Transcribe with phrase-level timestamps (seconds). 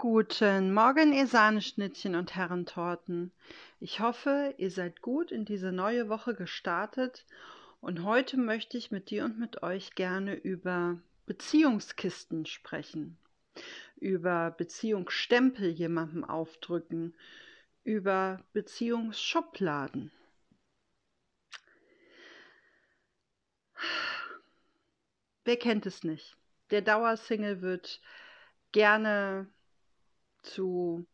[0.00, 3.32] Guten Morgen, ihr Sahneschnittchen und Herrentorten.
[3.80, 7.26] Ich hoffe, ihr seid gut in diese neue Woche gestartet
[7.82, 13.18] und heute möchte ich mit dir und mit euch gerne über Beziehungskisten sprechen,
[13.96, 17.14] über Beziehungsstempel jemandem aufdrücken,
[17.84, 20.10] über Beziehungsschubladen.
[25.44, 26.38] Wer kennt es nicht?
[26.70, 28.00] Der Dauersingle wird
[28.72, 29.46] gerne
[30.42, 31.06] zu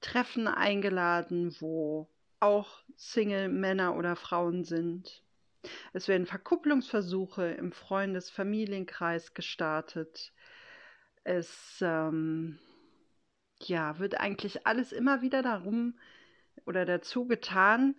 [0.00, 2.08] Treffen eingeladen, wo
[2.40, 5.22] auch Single-Männer oder Frauen sind.
[5.92, 10.32] Es werden Verkupplungsversuche im Freundes-Familienkreis gestartet.
[11.22, 12.58] Es ähm,
[13.62, 15.98] ja, wird eigentlich alles immer wieder darum
[16.64, 17.94] oder dazu getan,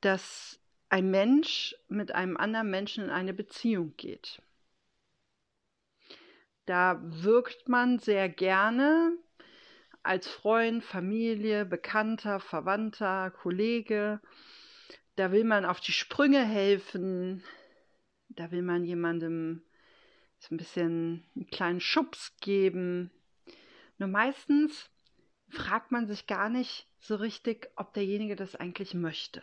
[0.00, 0.58] dass
[0.88, 4.40] ein Mensch mit einem anderen Menschen in eine Beziehung geht.
[6.64, 9.16] Da wirkt man sehr gerne
[10.02, 14.20] als Freund, Familie, Bekannter, Verwandter, Kollege.
[15.16, 17.42] Da will man auf die Sprünge helfen.
[18.28, 19.62] Da will man jemandem
[20.38, 23.10] so ein bisschen einen kleinen Schubs geben.
[23.98, 24.90] Nur meistens
[25.50, 29.42] fragt man sich gar nicht so richtig, ob derjenige das eigentlich möchte.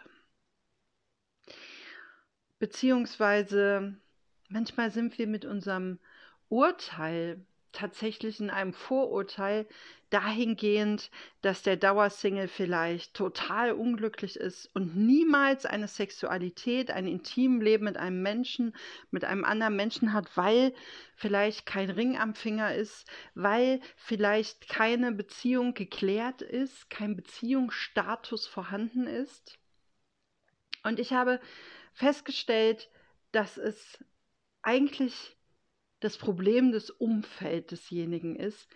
[2.59, 3.95] Beziehungsweise
[4.49, 5.99] manchmal sind wir mit unserem
[6.49, 9.67] Urteil tatsächlich in einem Vorurteil
[10.09, 17.97] dahingehend, dass der Dauersingle vielleicht total unglücklich ist und niemals eine Sexualität, ein Intimleben mit
[17.97, 18.75] einem Menschen,
[19.11, 20.73] mit einem anderen Menschen hat, weil
[21.15, 29.07] vielleicht kein Ring am Finger ist, weil vielleicht keine Beziehung geklärt ist, kein Beziehungsstatus vorhanden
[29.07, 29.59] ist.
[30.83, 31.41] Und ich habe
[31.93, 32.89] festgestellt,
[33.31, 34.03] dass es
[34.61, 35.36] eigentlich
[35.99, 38.67] das Problem des Umfelds desjenigen ist,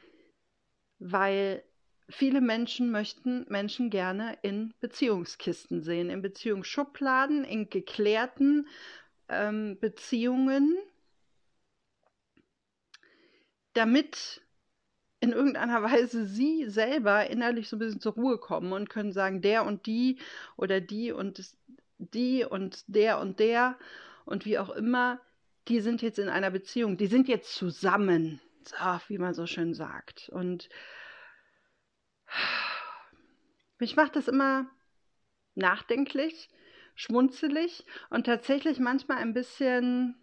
[1.00, 1.64] weil
[2.10, 8.68] viele Menschen möchten Menschen gerne in Beziehungskisten sehen, in Beziehungsschubladen, in geklärten
[9.30, 10.78] ähm, Beziehungen,
[13.74, 14.42] damit
[15.22, 19.42] in irgendeiner Weise sie selber innerlich so ein bisschen zur Ruhe kommen und können sagen,
[19.42, 20.20] der und die
[20.58, 21.56] oder die und
[22.00, 23.78] die und der und der
[24.26, 25.22] und wie auch immer
[25.72, 28.42] die sind jetzt in einer Beziehung, die sind jetzt zusammen,
[29.08, 30.28] wie man so schön sagt.
[30.28, 30.68] Und
[33.80, 34.70] mich macht das immer
[35.56, 36.50] nachdenklich,
[36.96, 40.18] schmunzelig und tatsächlich manchmal ein bisschen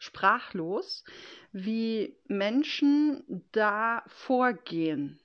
[0.00, 1.04] sprachlos,
[1.52, 5.20] wie Menschen da vorgehen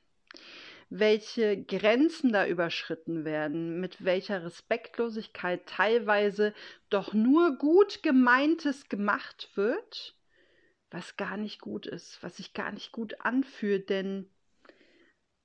[0.89, 6.53] welche Grenzen da überschritten werden, mit welcher Respektlosigkeit teilweise
[6.89, 10.15] doch nur gut gemeintes gemacht wird,
[10.91, 14.29] was gar nicht gut ist, was sich gar nicht gut anfühlt, denn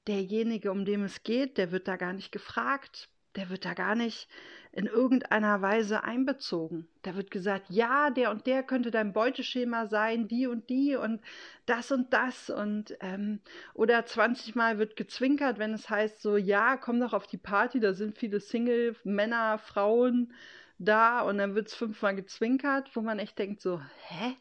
[0.06, 3.94] derjenige, um den es geht, der wird da gar nicht gefragt, der wird da gar
[3.94, 4.28] nicht
[4.72, 6.88] in irgendeiner Weise einbezogen.
[7.02, 11.20] Da wird gesagt, ja, der und der könnte dein Beuteschema sein, die und die und
[11.66, 13.40] das und das und ähm,
[13.74, 17.80] oder 20 Mal wird gezwinkert, wenn es heißt so, ja, komm doch auf die Party,
[17.80, 20.32] da sind viele Single Männer, Frauen
[20.78, 24.36] da und dann wird es fünfmal gezwinkert, wo man echt denkt so, hä?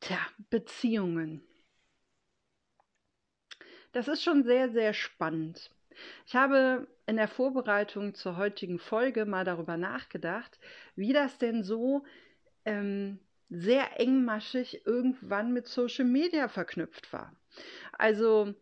[0.00, 0.18] Tja,
[0.50, 1.42] Beziehungen.
[3.98, 5.72] Das ist schon sehr, sehr spannend.
[6.24, 10.60] Ich habe in der Vorbereitung zur heutigen Folge mal darüber nachgedacht,
[10.94, 12.04] wie das denn so
[12.64, 13.18] ähm,
[13.50, 17.34] sehr engmaschig irgendwann mit Social Media verknüpft war.
[17.90, 18.54] Also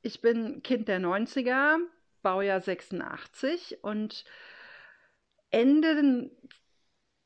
[0.00, 1.76] ich bin Kind der 90er,
[2.22, 4.24] Baujahr 86 und
[5.50, 6.30] Ende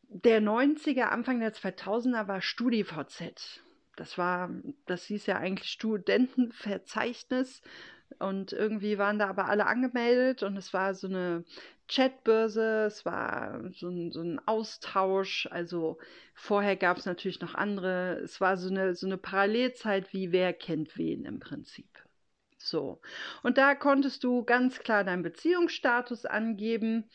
[0.02, 3.62] der 90er, Anfang der 2000er war StudiVZ.
[3.96, 4.50] Das war,
[4.86, 7.62] das hieß ja eigentlich Studentenverzeichnis
[8.18, 11.44] und irgendwie waren da aber alle angemeldet und es war so eine
[11.88, 15.48] Chatbörse, es war so ein, so ein Austausch.
[15.50, 15.98] Also
[16.34, 18.20] vorher gab es natürlich noch andere.
[18.22, 21.88] Es war so eine, so eine Parallelzeit wie wer kennt wen im Prinzip.
[22.58, 23.00] So.
[23.42, 27.08] Und da konntest du ganz klar deinen Beziehungsstatus angeben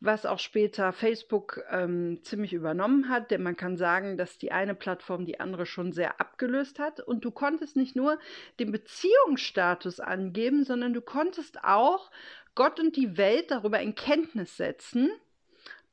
[0.00, 4.74] was auch später Facebook ähm, ziemlich übernommen hat, denn man kann sagen, dass die eine
[4.74, 8.18] Plattform die andere schon sehr abgelöst hat und du konntest nicht nur
[8.60, 12.10] den Beziehungsstatus angeben, sondern du konntest auch
[12.54, 15.10] Gott und die Welt darüber in Kenntnis setzen,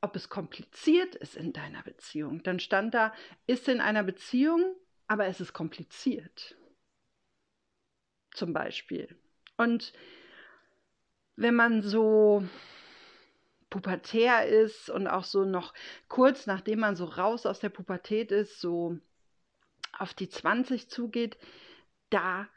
[0.00, 2.42] ob es kompliziert ist in deiner Beziehung.
[2.44, 3.12] Dann stand da,
[3.46, 4.76] ist in einer Beziehung,
[5.08, 6.56] aber es ist kompliziert.
[8.32, 9.16] Zum Beispiel.
[9.56, 9.92] Und
[11.34, 12.44] wenn man so
[13.76, 15.74] pubertär ist und auch so noch
[16.08, 18.98] kurz nachdem man so raus aus der Pubertät ist, so
[19.92, 21.36] auf die 20 zugeht,
[22.10, 22.48] da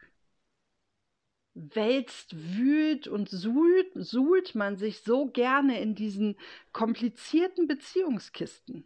[1.53, 6.37] wälzt, wühlt und suhlt, suhlt man sich so gerne in diesen
[6.71, 8.85] komplizierten Beziehungskisten.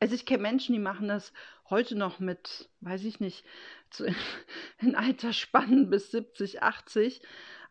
[0.00, 1.32] Also ich kenne Menschen, die machen das
[1.68, 3.44] heute noch mit, weiß ich nicht,
[3.90, 4.06] zu,
[4.80, 7.22] in Altersspannen bis 70, 80.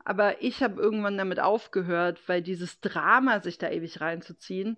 [0.10, 4.76] Aber ich habe irgendwann damit aufgehört, weil dieses Drama, sich da ewig reinzuziehen,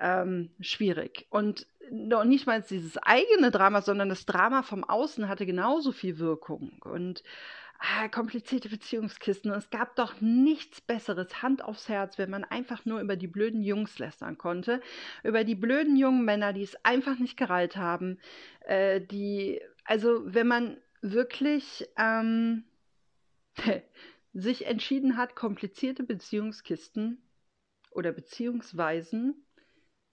[0.00, 1.28] ähm, schwierig.
[1.30, 6.18] Und noch nicht mal dieses eigene Drama, sondern das Drama vom Außen hatte genauso viel
[6.18, 6.82] Wirkung.
[6.82, 7.22] Und
[7.78, 9.52] ah, komplizierte Beziehungskisten.
[9.52, 13.28] Und es gab doch nichts Besseres, Hand aufs Herz, wenn man einfach nur über die
[13.28, 14.80] blöden Jungs lästern konnte.
[15.22, 18.18] Über die blöden jungen Männer, die es einfach nicht gereilt haben.
[18.66, 22.64] Äh, die, also wenn man wirklich ähm,
[24.34, 27.22] sich entschieden hat, komplizierte Beziehungskisten
[27.90, 29.46] oder Beziehungsweisen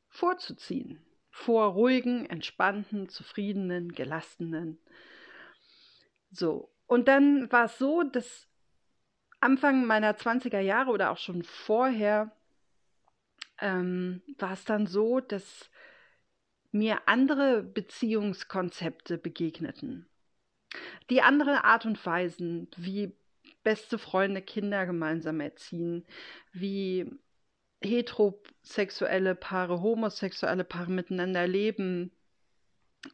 [0.08, 1.04] vorzuziehen.
[1.32, 4.78] Vor ruhigen, entspannten, zufriedenen, gelassenen.
[6.30, 8.48] So, und dann war es so, dass
[9.40, 12.32] Anfang meiner 20er Jahre oder auch schon vorher
[13.60, 15.70] ähm, war es dann so, dass
[16.72, 20.08] mir andere Beziehungskonzepte begegneten.
[21.10, 23.14] Die andere Art und Weisen, wie
[23.64, 26.06] beste Freunde Kinder gemeinsam erziehen,
[26.52, 27.12] wie
[27.82, 32.12] heterosexuelle Paare, homosexuelle Paare miteinander leben,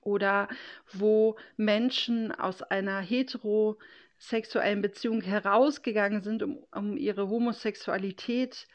[0.02, 0.48] oder
[0.92, 8.68] wo Menschen aus einer heterosexuellen Beziehung herausgegangen sind, um, um ihre Homosexualität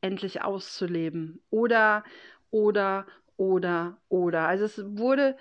[0.00, 1.42] endlich auszuleben.
[1.50, 2.04] Oder,
[2.50, 3.06] oder,
[3.36, 4.46] oder, oder.
[4.46, 5.36] Also es wurde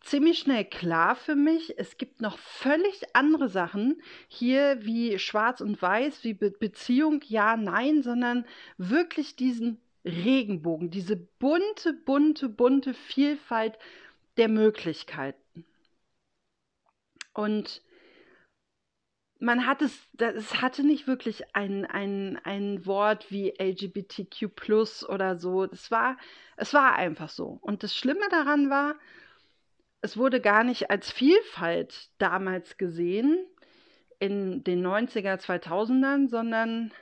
[0.00, 5.80] ziemlich schnell klar für mich, es gibt noch völlig andere Sachen hier wie Schwarz und
[5.80, 8.44] Weiß, wie Be Beziehung, ja, nein, sondern
[8.76, 13.78] wirklich diesen Regenbogen, diese bunte, bunte, bunte Vielfalt
[14.36, 15.64] der Möglichkeiten.
[17.34, 17.82] Und
[19.40, 24.48] man hat es, es hatte nicht wirklich ein, ein, ein Wort wie LGBTQ
[25.08, 25.64] oder so.
[25.64, 26.16] Es war,
[26.56, 27.58] es war einfach so.
[27.60, 28.96] Und das Schlimme daran war,
[30.00, 33.44] es wurde gar nicht als Vielfalt damals gesehen
[34.18, 36.92] in den 90er, 2000ern, sondern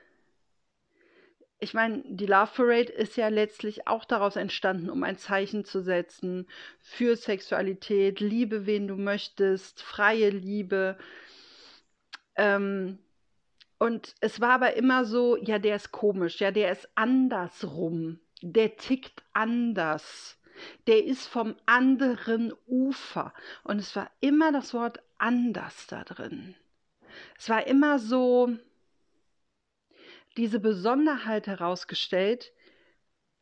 [1.58, 5.80] ich meine, die Love Parade ist ja letztlich auch daraus entstanden, um ein Zeichen zu
[5.80, 6.46] setzen
[6.80, 10.98] für Sexualität, Liebe, wen du möchtest, freie Liebe.
[12.36, 12.98] Ähm,
[13.78, 18.76] und es war aber immer so, ja, der ist komisch, ja, der ist andersrum, der
[18.76, 20.38] tickt anders,
[20.86, 23.32] der ist vom anderen Ufer.
[23.64, 26.54] Und es war immer das Wort anders da drin.
[27.38, 28.56] Es war immer so,
[30.36, 32.52] diese Besonderheit herausgestellt,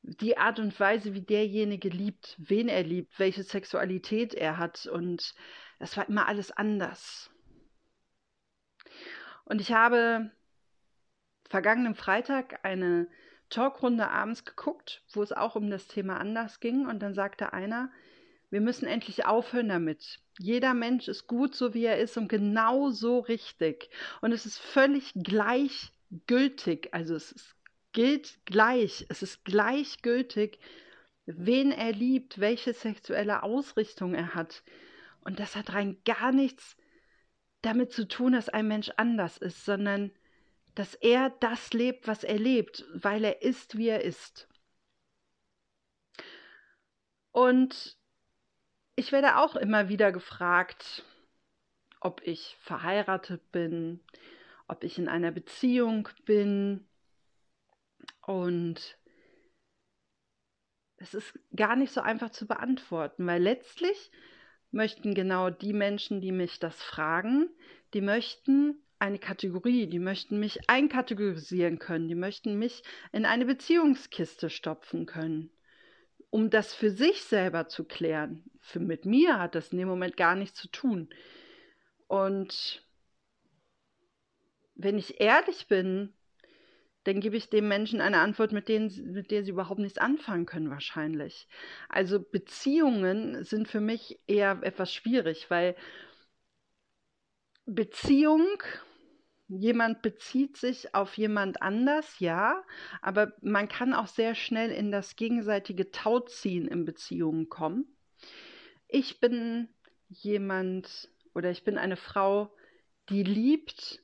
[0.02, 4.86] die Art und Weise, wie derjenige liebt, wen er liebt, welche Sexualität er hat.
[4.86, 5.34] Und
[5.78, 7.30] es war immer alles anders.
[9.44, 10.30] Und ich habe
[11.48, 13.08] vergangenen Freitag eine
[13.50, 16.86] Talkrunde abends geguckt, wo es auch um das Thema anders ging.
[16.86, 17.90] Und dann sagte einer,
[18.50, 20.20] wir müssen endlich aufhören damit.
[20.38, 23.90] Jeder Mensch ist gut, so wie er ist und genau so richtig.
[24.20, 25.92] Und es ist völlig gleich,
[26.26, 27.56] gültig, also es ist,
[27.92, 30.58] gilt gleich, es ist gleichgültig,
[31.26, 34.62] wen er liebt, welche sexuelle Ausrichtung er hat.
[35.24, 36.76] Und das hat rein gar nichts
[37.62, 40.10] damit zu tun, dass ein Mensch anders ist, sondern
[40.74, 44.48] dass er das lebt, was er lebt, weil er ist, wie er ist.
[47.30, 47.96] Und
[48.96, 51.04] ich werde auch immer wieder gefragt,
[52.00, 54.00] ob ich verheiratet bin,
[54.68, 56.86] ob ich in einer Beziehung bin.
[58.26, 58.98] Und
[60.96, 64.10] es ist gar nicht so einfach zu beantworten, weil letztlich
[64.70, 67.48] möchten genau die Menschen, die mich das fragen,
[67.94, 72.82] die möchten eine Kategorie, die möchten mich einkategorisieren können, die möchten mich
[73.12, 75.50] in eine Beziehungskiste stopfen können,
[76.30, 78.44] um das für sich selber zu klären.
[78.60, 81.10] Für mit mir hat das in dem Moment gar nichts zu tun.
[82.08, 82.82] Und
[84.74, 86.14] wenn ich ehrlich bin,
[87.04, 90.46] dann gebe ich dem Menschen eine Antwort, mit, denen, mit der sie überhaupt nichts anfangen
[90.46, 91.46] können, wahrscheinlich.
[91.90, 95.76] Also Beziehungen sind für mich eher etwas schwierig, weil
[97.66, 98.62] Beziehung,
[99.58, 102.62] jemand bezieht sich auf jemand anders, ja,
[103.02, 107.86] aber man kann auch sehr schnell in das gegenseitige Tauziehen in Beziehungen kommen.
[108.88, 109.68] Ich bin
[110.08, 112.54] jemand oder ich bin eine Frau,
[113.08, 114.00] die liebt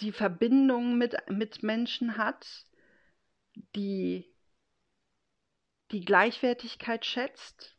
[0.00, 2.46] die Verbindung mit, mit Menschen hat,
[3.74, 4.32] die
[5.90, 7.76] die Gleichwertigkeit schätzt,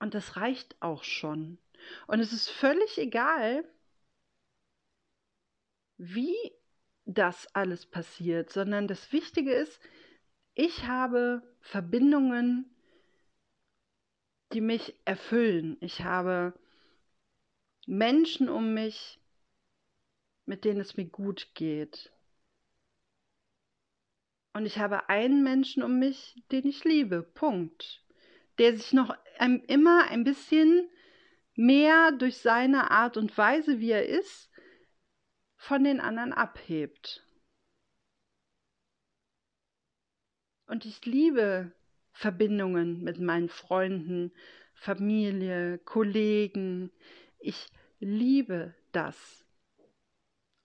[0.00, 1.58] Und das reicht auch schon.
[2.06, 3.64] Und es ist völlig egal,
[6.02, 6.34] wie
[7.04, 9.78] das alles passiert, sondern das Wichtige ist,
[10.54, 12.74] ich habe Verbindungen,
[14.52, 15.76] die mich erfüllen.
[15.80, 16.58] Ich habe
[17.86, 19.20] Menschen um mich,
[20.46, 22.10] mit denen es mir gut geht.
[24.54, 27.22] Und ich habe einen Menschen um mich, den ich liebe.
[27.22, 28.02] Punkt.
[28.58, 30.88] Der sich noch ein, immer ein bisschen
[31.54, 34.49] mehr durch seine Art und Weise, wie er ist,
[35.60, 37.22] von den anderen abhebt.
[40.66, 41.72] Und ich liebe
[42.12, 44.32] Verbindungen mit meinen Freunden,
[44.72, 46.90] Familie, Kollegen.
[47.38, 49.44] Ich liebe das.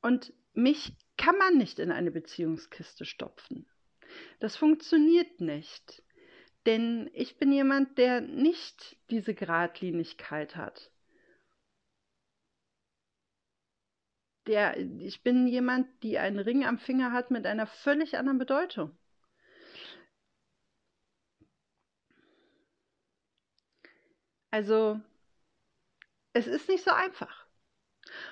[0.02, 3.68] Und mich kann man nicht in eine Beziehungskiste stopfen.
[4.40, 6.04] Das funktioniert nicht.
[6.66, 10.90] Denn ich bin jemand, der nicht diese Gradlinigkeit hat.
[14.48, 18.96] Der, ich bin jemand, die einen Ring am Finger hat mit einer völlig anderen Bedeutung.
[24.52, 25.02] Also,
[26.34, 27.46] es ist nicht so einfach.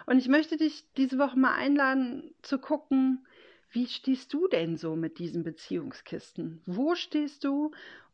[0.05, 3.27] Und ich möchte dich diese Woche mal einladen zu gucken,
[3.71, 6.61] wie stehst du denn so mit diesen Beziehungskisten?
[6.65, 7.71] Wo stehst du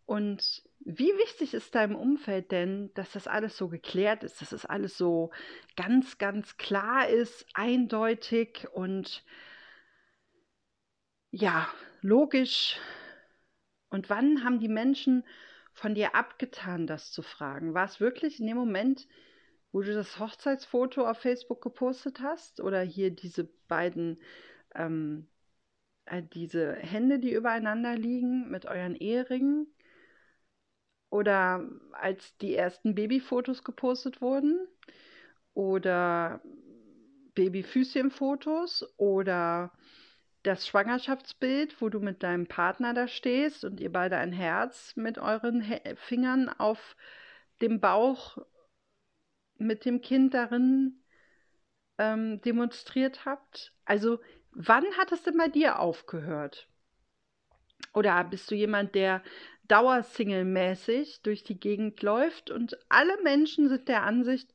[0.10, 4.66] und wie wichtig ist deinem Umfeld denn, dass das alles so geklärt ist, dass das
[4.66, 5.30] alles so
[5.76, 9.24] ganz, ganz klar ist, eindeutig und
[11.30, 11.70] ja,
[12.02, 12.80] logisch?
[13.90, 15.24] Und wann haben die Menschen
[15.74, 17.76] von dir abgetan, das zu fragen?
[17.76, 19.08] War es wirklich in dem Moment,
[19.72, 22.62] wo du das Hochzeitsfoto auf Facebook gepostet hast?
[22.62, 24.20] Oder hier diese beiden,
[24.74, 25.28] ähm,
[26.06, 29.68] äh, diese Hände, die übereinander liegen mit euren Eheringen?
[31.10, 34.68] Oder als die ersten Babyfotos gepostet wurden?
[35.54, 36.42] Oder
[37.34, 38.94] Babyfüßchenfotos?
[38.98, 39.72] Oder
[40.44, 45.18] das Schwangerschaftsbild, wo du mit deinem Partner da stehst und ihr beide ein Herz mit
[45.18, 45.64] euren
[45.96, 46.96] Fingern auf
[47.62, 48.38] dem Bauch
[49.58, 51.04] mit dem Kind darin
[51.98, 53.74] ähm, demonstriert habt?
[53.84, 54.20] Also,
[54.52, 56.70] wann hat es denn bei dir aufgehört?
[57.94, 59.24] Oder bist du jemand, der
[59.70, 64.54] Dauersingle-mäßig durch die Gegend läuft und alle Menschen sind der Ansicht,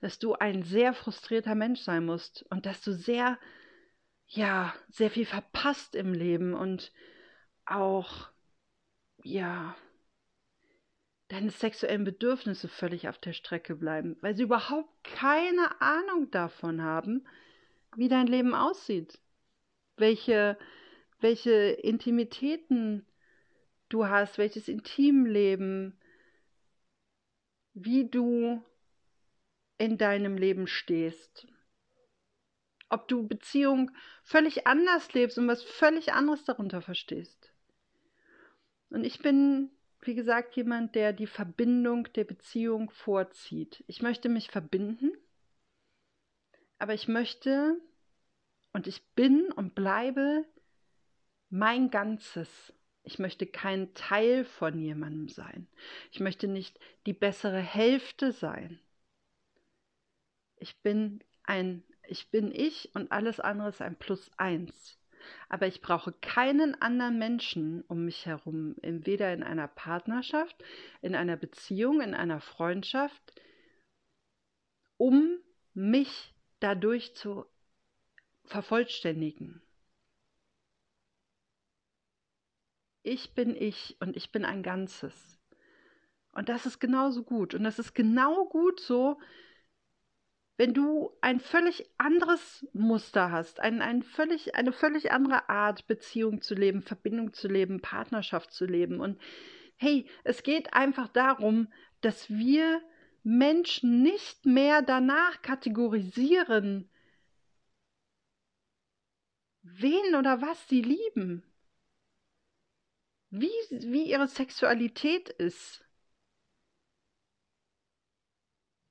[0.00, 3.38] dass du ein sehr frustrierter Mensch sein musst und dass du sehr
[4.34, 6.90] ja, sehr viel verpasst im Leben und
[7.66, 8.30] auch,
[9.22, 9.76] ja,
[11.28, 17.26] deine sexuellen Bedürfnisse völlig auf der Strecke bleiben, weil sie überhaupt keine Ahnung davon haben,
[17.96, 19.20] wie dein Leben aussieht,
[19.96, 20.58] welche,
[21.20, 23.06] welche Intimitäten
[23.92, 25.98] du hast, welches Intimleben,
[27.74, 28.62] wie du
[29.78, 31.46] in deinem Leben stehst
[32.92, 33.90] ob du Beziehung
[34.22, 37.50] völlig anders lebst und was völlig anderes darunter verstehst.
[38.90, 39.70] Und ich bin,
[40.02, 43.82] wie gesagt, jemand, der die Verbindung der Beziehung vorzieht.
[43.86, 45.10] Ich möchte mich verbinden,
[46.78, 47.80] aber ich möchte
[48.74, 50.44] und ich bin und bleibe
[51.48, 52.74] mein Ganzes.
[53.04, 55.66] Ich möchte kein Teil von jemandem sein.
[56.12, 58.78] Ich möchte nicht die bessere Hälfte sein.
[60.56, 64.98] Ich bin ein ich bin ich und alles andere ist ein Plus eins.
[65.48, 70.62] Aber ich brauche keinen anderen Menschen um mich herum, weder in einer Partnerschaft,
[71.00, 73.40] in einer Beziehung, in einer Freundschaft,
[74.96, 75.38] um
[75.74, 77.46] mich dadurch zu
[78.44, 79.62] vervollständigen.
[83.02, 85.38] Ich bin ich und ich bin ein Ganzes.
[86.32, 87.54] Und das ist genauso gut.
[87.54, 89.18] Und das ist genau gut so,
[90.56, 96.40] wenn du ein völlig anderes Muster hast, ein, ein völlig, eine völlig andere Art, Beziehung
[96.40, 99.00] zu leben, Verbindung zu leben, Partnerschaft zu leben.
[99.00, 99.20] Und
[99.76, 102.80] hey, es geht einfach darum, dass wir
[103.24, 106.88] Menschen nicht mehr danach kategorisieren,
[109.62, 111.42] wen oder was sie lieben,
[113.32, 115.82] wie, wie ihre Sexualität ist.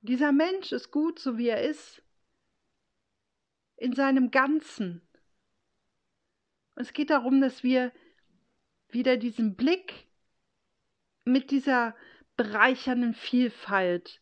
[0.00, 2.02] Dieser Mensch ist gut, so wie er ist,
[3.76, 5.00] in seinem Ganzen.
[6.74, 7.92] Und es geht darum, dass wir
[8.88, 10.08] wieder diesen Blick
[11.24, 11.94] mit dieser
[12.36, 14.20] bereichernden Vielfalt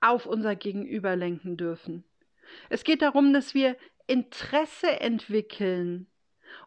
[0.00, 2.02] auf unser Gegenüber lenken dürfen.
[2.70, 3.76] Es geht darum, dass wir
[4.08, 6.11] Interesse entwickeln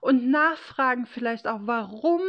[0.01, 2.21] und nachfragen vielleicht auch, warum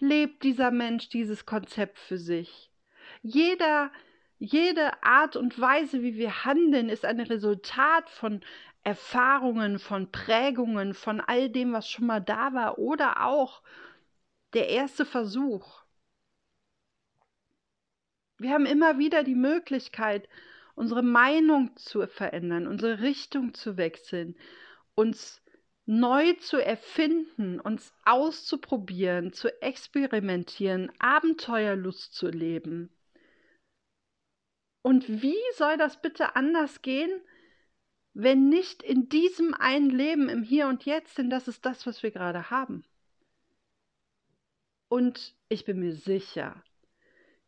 [0.00, 2.70] lebt dieser Mensch dieses Konzept für sich.
[3.22, 3.90] Jeder
[4.38, 8.40] Jede Art und Weise, wie wir handeln, ist ein Resultat von
[8.84, 13.62] Erfahrungen, von Prägungen, von all dem, was schon mal da war oder auch
[14.54, 15.82] der erste Versuch.
[18.38, 20.28] Wir haben immer wieder die Möglichkeit,
[20.76, 24.36] unsere Meinung zu verändern, unsere Richtung zu wechseln,
[24.94, 25.42] uns
[25.88, 32.90] neu zu erfinden, uns auszuprobieren, zu experimentieren, Abenteuerlust zu leben.
[34.82, 37.10] Und wie soll das bitte anders gehen,
[38.12, 42.02] wenn nicht in diesem einen Leben im Hier und Jetzt, denn das ist das, was
[42.02, 42.84] wir gerade haben.
[44.88, 46.62] Und ich bin mir sicher,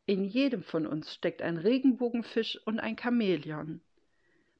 [0.06, 3.82] in jedem von uns steckt ein Regenbogenfisch und ein Chamäleon.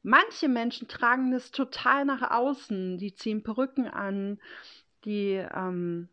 [0.02, 4.40] Manche Menschen tragen es total nach außen, die ziehen Perücken an,
[5.04, 6.08] die ähm,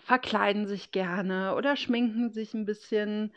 [0.00, 3.32] verkleiden sich gerne oder schminken sich ein bisschen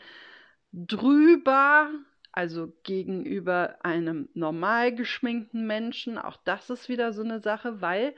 [0.72, 1.90] drüber,
[2.32, 6.18] also gegenüber einem normal geschminkten Menschen.
[6.18, 8.14] Auch das ist wieder so eine Sache, weil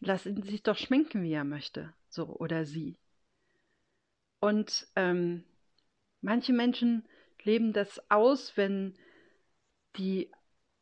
[0.00, 2.96] lass ihn sich doch schminken, wie er möchte, so oder sie.
[4.40, 5.44] Und ähm,
[6.24, 7.04] Manche Menschen
[7.42, 8.94] leben das aus, wenn
[9.98, 10.30] die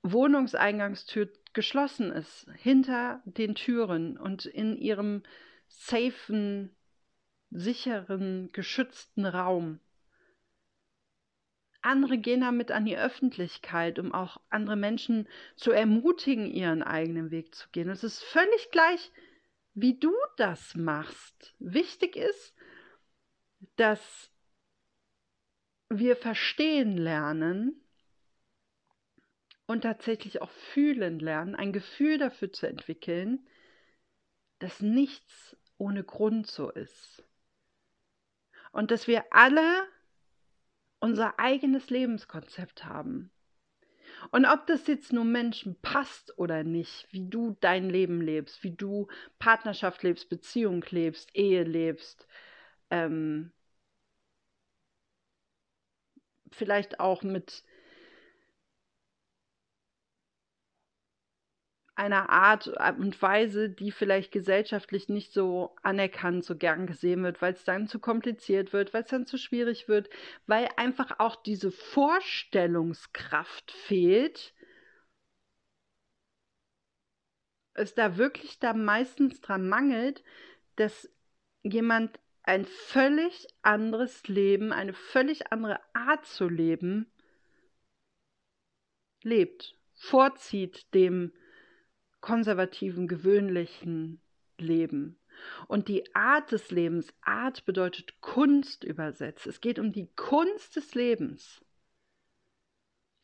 [0.02, 5.22] Wohnungseingangstür geschlossen ist, hinter den Türen und in ihrem
[5.68, 6.74] safen,
[7.50, 9.78] sicheren, geschützten Raum.
[11.82, 17.54] Andere gehen damit an die Öffentlichkeit, um auch andere Menschen zu ermutigen, ihren eigenen Weg
[17.54, 17.90] zu gehen.
[17.90, 19.10] es ist völlig gleich,
[19.74, 21.54] wie du das machst.
[21.58, 22.54] Wichtig ist,
[23.76, 24.30] dass
[25.88, 27.81] wir verstehen lernen
[29.66, 33.46] und tatsächlich auch fühlen lernen, ein Gefühl dafür zu entwickeln,
[34.58, 37.24] dass nichts ohne Grund so ist.
[38.70, 39.86] Und dass wir alle
[41.00, 43.30] unser eigenes Lebenskonzept haben.
[44.30, 48.70] Und ob das jetzt nur Menschen passt oder nicht, wie du dein Leben lebst, wie
[48.70, 49.08] du
[49.38, 52.26] Partnerschaft lebst, Beziehung lebst, Ehe lebst,
[52.90, 53.52] ähm,
[56.52, 57.64] vielleicht auch mit
[61.94, 67.52] einer Art und Weise, die vielleicht gesellschaftlich nicht so anerkannt, so gern gesehen wird, weil
[67.52, 70.08] es dann zu kompliziert wird, weil es dann zu schwierig wird,
[70.46, 74.54] weil einfach auch diese Vorstellungskraft fehlt,
[77.74, 80.22] es da wirklich da meistens dran mangelt,
[80.76, 81.10] dass
[81.62, 87.10] jemand ein völlig anderes Leben, eine völlig andere Art zu leben,
[89.22, 91.32] lebt, vorzieht dem
[92.22, 94.22] konservativen, gewöhnlichen
[94.56, 95.18] Leben.
[95.68, 99.46] Und die Art des Lebens, Art bedeutet Kunst übersetzt.
[99.46, 101.62] Es geht um die Kunst des Lebens.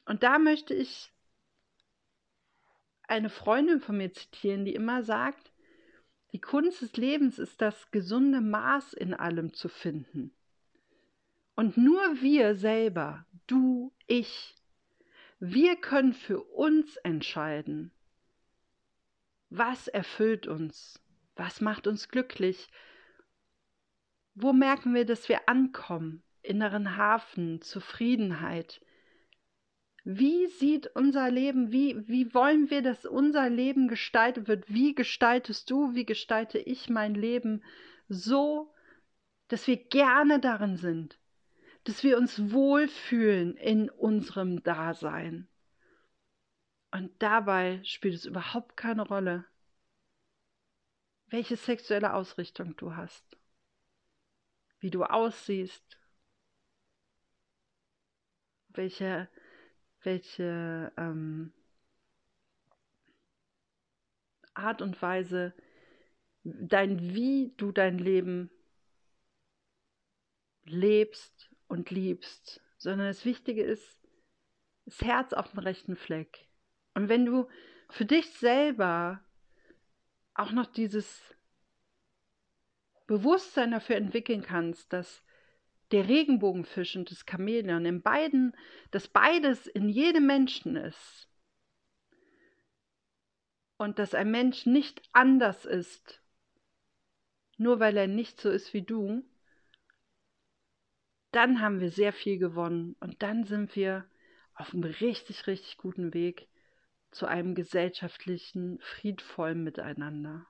[0.05, 1.13] Und da möchte ich
[3.05, 5.53] eine Freundin von mir zitieren, die immer sagt,
[6.33, 10.35] die Kunst des Lebens ist das gesunde Maß in allem zu finden.
[11.55, 14.55] Und nur wir selber, du, ich,
[15.41, 17.93] wir können für uns entscheiden,
[19.51, 21.03] was erfüllt uns,
[21.37, 22.69] was macht uns glücklich,
[24.35, 28.81] wo merken wir, dass wir ankommen, inneren Hafen, Zufriedenheit,
[30.05, 34.65] wie sieht unser Leben, wie, wie wollen wir, dass unser Leben gestaltet wird?
[34.73, 37.63] Wie gestaltest du, wie gestalte ich mein Leben
[38.09, 38.73] so,
[39.49, 41.19] dass wir gerne darin sind,
[41.85, 45.48] dass wir uns wohlfühlen in unserem Dasein?
[46.91, 49.45] Und dabei spielt es überhaupt keine Rolle,
[51.27, 53.37] welche sexuelle Ausrichtung du hast,
[54.81, 55.99] wie du aussiehst,
[58.69, 59.29] welche
[60.03, 61.53] welche ähm,
[64.55, 65.55] Art und Weise,
[66.45, 68.51] dein wie du dein Leben
[70.65, 74.01] lebst und liebst, sondern das Wichtige ist,
[74.85, 76.48] das Herz auf dem rechten Fleck.
[76.99, 77.47] Und wenn du
[77.91, 79.23] für dich selber
[80.35, 81.23] auch noch dieses
[83.07, 85.23] Bewusstsein dafür entwickeln kannst, dass
[85.93, 88.53] der Regenbogenfisch und das Chamäleon, in beiden,
[88.91, 91.29] dass beides in jedem Menschen ist.
[93.77, 96.21] Und dass ein Mensch nicht anders ist,
[97.59, 99.23] nur weil er nicht so ist wie du,
[101.31, 104.05] dann haben wir sehr viel gewonnen und dann sind wir
[104.55, 106.49] auf einem richtig, richtig guten Weg
[107.19, 110.47] zu einem gesellschaftlichen, friedvollen Miteinander.